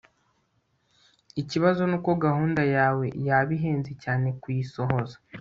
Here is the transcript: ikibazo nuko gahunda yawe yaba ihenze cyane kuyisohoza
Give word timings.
ikibazo 1.41 1.81
nuko 1.89 2.11
gahunda 2.25 2.61
yawe 2.75 3.05
yaba 3.27 3.51
ihenze 3.57 3.91
cyane 4.03 4.27
kuyisohoza 4.41 5.15